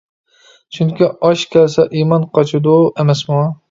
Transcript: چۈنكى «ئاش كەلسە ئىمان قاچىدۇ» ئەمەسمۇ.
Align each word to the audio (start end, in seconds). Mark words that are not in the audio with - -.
چۈنكى 0.77 1.11
«ئاش 1.27 1.45
كەلسە 1.53 1.87
ئىمان 2.01 2.29
قاچىدۇ» 2.35 2.79
ئەمەسمۇ. 2.95 3.45